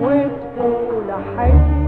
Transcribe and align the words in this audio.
وتقول 0.00 1.10
حي. 1.36 1.79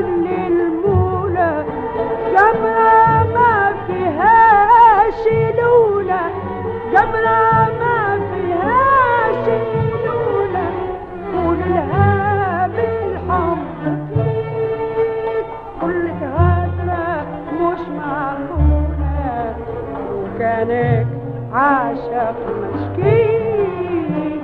للمولى 0.00 1.64
جمرة 2.32 3.22
ما 3.34 3.74
فيهاش 3.86 5.20
لولا 5.58 6.20
جمرة 6.92 7.70
ما 7.80 8.20
فيهاش 8.32 9.44
لولا 10.04 10.66
قول 11.34 11.58
لها 11.58 12.66
بالحب 12.68 14.08
فيك 14.14 15.46
كل 15.80 16.04
هدرة 16.22 17.26
مش 17.60 17.80
معقولة. 17.98 19.54
وكانك 20.24 21.06
عاشق 21.52 22.34
مسكين 22.74 24.40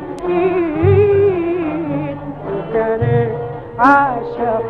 وكانك 2.55 3.33
عاشق 3.79 4.63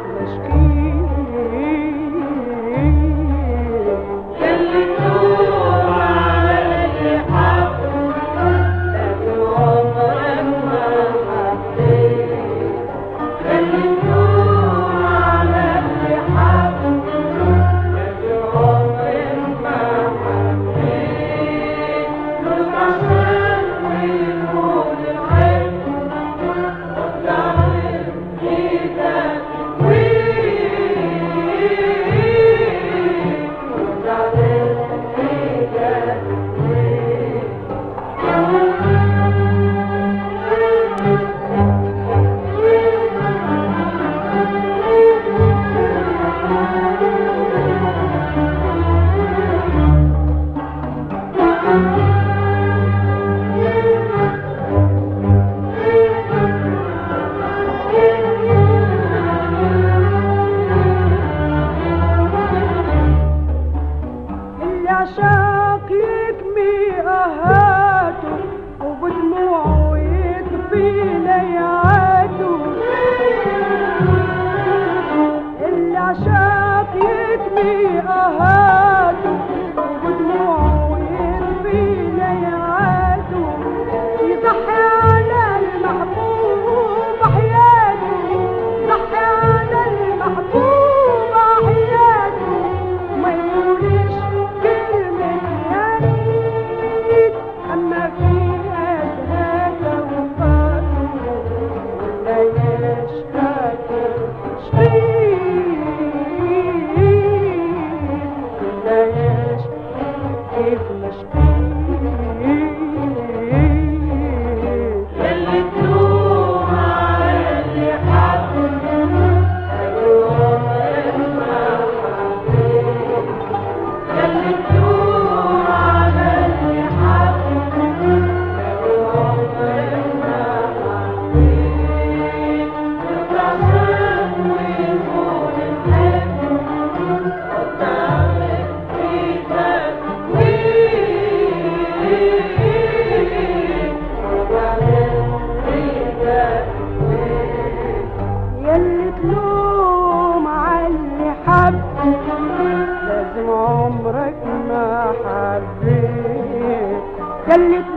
चल 157.48 157.87